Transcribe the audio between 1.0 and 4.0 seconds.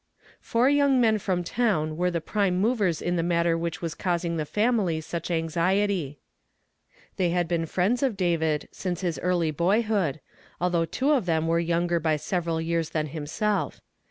from town were the prime movers in the matter which was